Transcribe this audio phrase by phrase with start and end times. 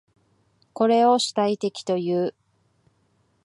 [0.73, 2.33] これを主体的という。